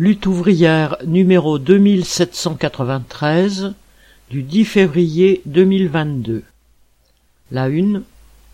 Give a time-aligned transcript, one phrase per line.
[0.00, 3.74] Lutte ouvrière numéro 2793
[4.30, 6.44] du 10 février 2022.
[7.50, 8.04] La une.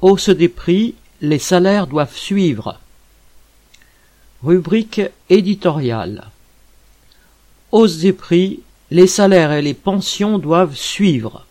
[0.00, 2.80] Hausse des prix, les salaires doivent suivre.
[4.42, 6.24] Rubrique éditoriale.
[7.70, 8.58] Hausse des prix,
[8.90, 11.46] les salaires et les pensions doivent suivre.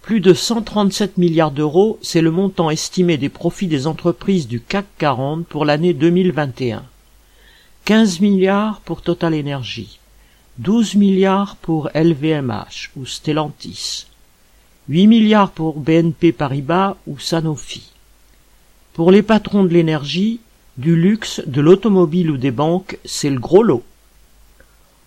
[0.00, 4.86] Plus de 137 milliards d'euros, c'est le montant estimé des profits des entreprises du CAC
[4.98, 6.82] 40 pour l'année 2021.
[7.84, 9.98] 15 milliards pour Total Energy,
[10.58, 14.06] 12 milliards pour LVMH ou Stellantis,
[14.88, 17.90] 8 milliards pour BNP Paribas ou Sanofi.
[18.92, 20.38] Pour les patrons de l'énergie,
[20.76, 23.82] du luxe, de l'automobile ou des banques, c'est le gros lot.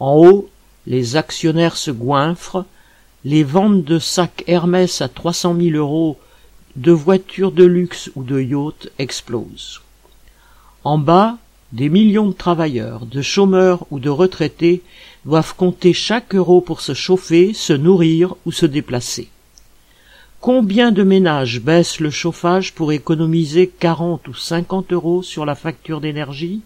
[0.00, 0.50] En haut,
[0.88, 2.64] les actionnaires se goinfrent,
[3.24, 6.18] les ventes de sacs Hermès à 300 000 euros,
[6.74, 9.82] de voitures de luxe ou de yachts explosent.
[10.82, 11.38] En bas,
[11.76, 14.80] des millions de travailleurs, de chômeurs ou de retraités
[15.26, 19.28] doivent compter chaque euro pour se chauffer, se nourrir ou se déplacer.
[20.40, 26.00] Combien de ménages baissent le chauffage pour économiser 40 ou 50 euros sur la facture
[26.00, 26.62] d'énergie?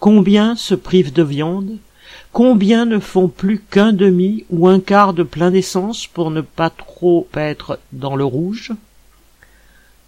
[0.00, 1.76] Combien se privent de viande?
[2.32, 6.70] Combien ne font plus qu'un demi ou un quart de plein d'essence pour ne pas
[6.70, 8.72] trop être dans le rouge?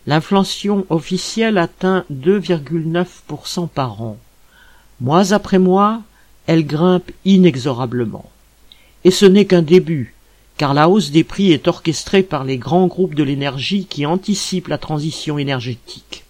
[0.08, 4.18] L'inflation officielle atteint 2,9% par an.
[5.00, 6.02] Mois après mois,
[6.46, 8.30] elle grimpe inexorablement.
[9.04, 10.14] Et ce n'est qu'un début,
[10.58, 14.68] car la hausse des prix est orchestrée par les grands groupes de l'énergie qui anticipent
[14.68, 16.24] la transition énergétique.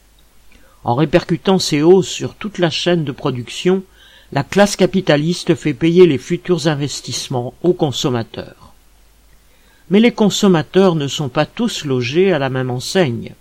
[0.84, 3.82] En répercutant ces hausses sur toute la chaîne de production,
[4.32, 8.72] la classe capitaliste fait payer les futurs investissements aux consommateurs.
[9.90, 13.34] Mais les consommateurs ne sont pas tous logés à la même enseigne.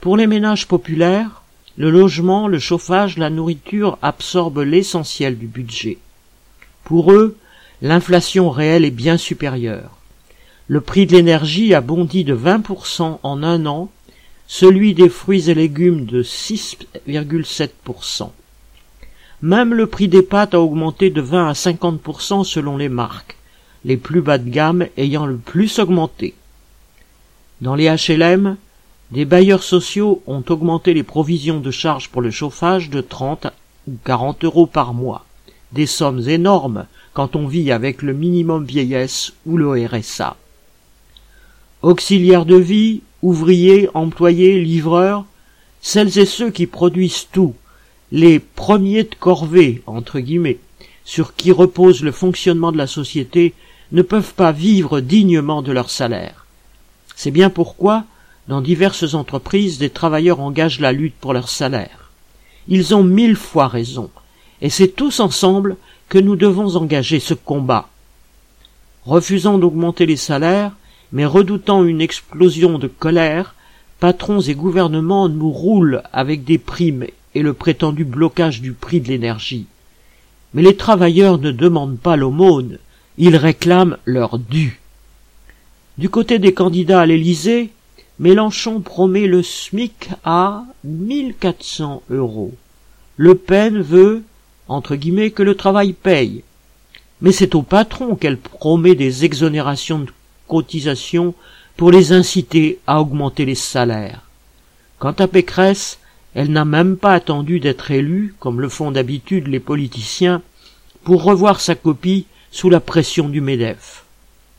[0.00, 1.42] Pour les ménages populaires,
[1.76, 5.98] le logement, le chauffage, la nourriture absorbent l'essentiel du budget.
[6.84, 7.36] Pour eux,
[7.82, 9.90] l'inflation réelle est bien supérieure.
[10.68, 13.90] Le prix de l'énergie a bondi de 20% en un an,
[14.46, 18.30] celui des fruits et légumes de 6,7%.
[19.42, 23.36] Même le prix des pâtes a augmenté de 20 à 50% selon les marques,
[23.84, 26.34] les plus bas de gamme ayant le plus augmenté.
[27.60, 28.56] Dans les HLM,
[29.10, 33.48] des bailleurs sociaux ont augmenté les provisions de charges pour le chauffage de 30
[33.86, 35.24] ou 40 euros par mois.
[35.72, 40.36] Des sommes énormes quand on vit avec le minimum vieillesse ou le RSA.
[41.82, 45.24] Auxiliaires de vie, ouvriers, employés, livreurs,
[45.80, 47.54] celles et ceux qui produisent tout,
[48.10, 50.58] les premiers de corvée, entre guillemets,
[51.04, 53.52] sur qui repose le fonctionnement de la société,
[53.92, 56.46] ne peuvent pas vivre dignement de leur salaire.
[57.14, 58.04] C'est bien pourquoi
[58.48, 62.10] dans diverses entreprises, des travailleurs engagent la lutte pour leur salaire.
[62.68, 64.10] Ils ont mille fois raison,
[64.60, 65.76] et c'est tous ensemble
[66.08, 67.88] que nous devons engager ce combat.
[69.04, 70.72] Refusant d'augmenter les salaires,
[71.12, 73.54] mais redoutant une explosion de colère,
[74.00, 79.08] patrons et gouvernements nous roulent avec des primes et le prétendu blocage du prix de
[79.08, 79.66] l'énergie.
[80.52, 82.78] Mais les travailleurs ne demandent pas l'aumône,
[83.18, 84.80] ils réclament leur dû.
[85.98, 87.70] Du côté des candidats à l'Élysée,
[88.20, 92.52] Mélenchon promet le SMIC à 1400 euros.
[93.16, 94.22] Le Pen veut,
[94.68, 96.44] entre guillemets, que le travail paye.
[97.20, 100.12] Mais c'est au patron qu'elle promet des exonérations de
[100.46, 101.34] cotisations
[101.76, 104.22] pour les inciter à augmenter les salaires.
[105.00, 105.98] Quant à Pécresse,
[106.34, 110.40] elle n'a même pas attendu d'être élue, comme le font d'habitude les politiciens,
[111.02, 114.04] pour revoir sa copie sous la pression du MEDEF.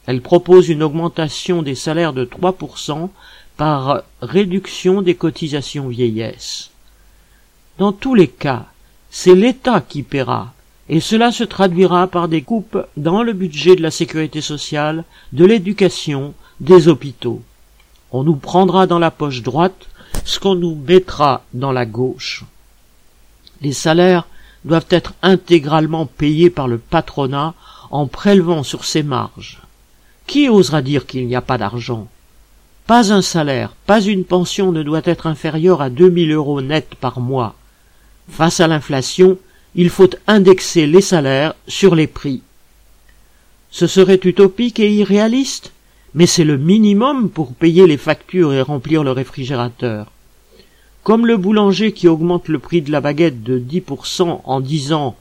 [0.07, 3.09] Elle propose une augmentation des salaires de 3%
[3.57, 6.71] par réduction des cotisations vieillesse.
[7.77, 8.65] Dans tous les cas,
[9.09, 10.53] c'est l'État qui paiera,
[10.89, 15.45] et cela se traduira par des coupes dans le budget de la sécurité sociale, de
[15.45, 17.41] l'éducation, des hôpitaux.
[18.11, 19.87] On nous prendra dans la poche droite
[20.25, 22.43] ce qu'on nous mettra dans la gauche.
[23.61, 24.27] Les salaires
[24.63, 27.53] doivent être intégralement payés par le patronat
[27.91, 29.61] en prélevant sur ses marges.
[30.27, 32.07] Qui osera dire qu'il n'y a pas d'argent?
[32.87, 36.95] Pas un salaire, pas une pension ne doit être inférieure à deux mille euros nets
[36.95, 37.55] par mois.
[38.29, 39.37] Face à l'inflation,
[39.73, 42.41] il faut indexer les salaires sur les prix.
[43.71, 45.73] Ce serait utopique et irréaliste,
[46.13, 50.11] mais c'est le minimum pour payer les factures et remplir le réfrigérateur.
[51.03, 55.15] Comme le boulanger qui augmente le prix de la baguette de 10% en disant,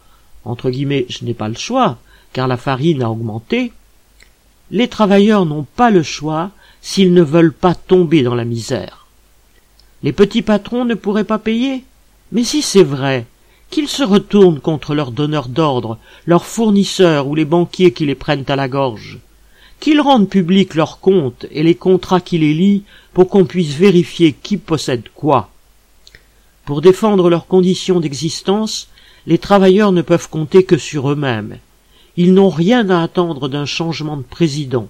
[0.45, 1.99] entre guillemets, je n'ai pas le choix,
[2.33, 3.73] car la farine a augmenté,
[4.71, 6.51] les travailleurs n'ont pas le choix
[6.85, 9.07] s'ils ne veulent pas tomber dans la misère.
[10.03, 11.83] Les petits patrons ne pourraient pas payer
[12.31, 13.27] Mais si c'est vrai,
[13.71, 18.45] qu'ils se retournent contre leurs donneurs d'ordre, leurs fournisseurs ou les banquiers qui les prennent
[18.49, 19.19] à la gorge,
[19.81, 22.85] qu'ils rendent publics leurs comptes et les contrats qui les lient
[23.15, 25.49] pour qu'on puisse vérifier qui possède quoi.
[26.67, 28.89] Pour défendre leurs conditions d'existence,
[29.27, 31.57] les travailleurs ne peuvent compter que sur eux-mêmes.
[32.19, 34.89] Ils n'ont rien à attendre d'un changement de président.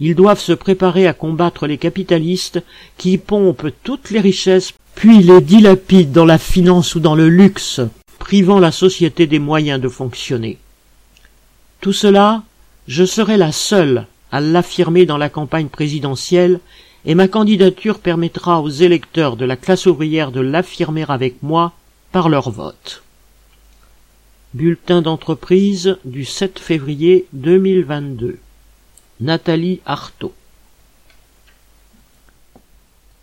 [0.00, 2.62] Ils doivent se préparer à combattre les capitalistes
[2.96, 7.80] qui pompent toutes les richesses puis les dilapident dans la finance ou dans le luxe,
[8.18, 10.58] privant la société des moyens de fonctionner.
[11.80, 12.42] Tout cela,
[12.88, 16.60] je serai la seule à l'affirmer dans la campagne présidentielle
[17.04, 21.72] et ma candidature permettra aux électeurs de la classe ouvrière de l'affirmer avec moi
[22.12, 23.02] par leur vote.
[24.52, 28.38] Bulletin d'entreprise du 7 février 2022.
[29.20, 30.32] Nathalie Artaud